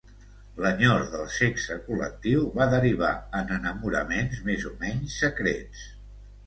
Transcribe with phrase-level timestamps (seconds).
[0.65, 3.13] L'enyor del sexe col·lectiu va derivar
[3.43, 5.89] en enamoraments més o menys secrets.